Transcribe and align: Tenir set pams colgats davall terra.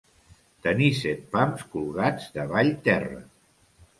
Tenir 0.67 0.87
set 0.99 1.19
pams 1.35 1.61
colgats 1.75 2.27
davall 2.39 2.75
terra. 2.89 3.23